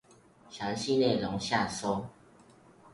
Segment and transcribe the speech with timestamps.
[0.49, 2.03] 詳細內容下收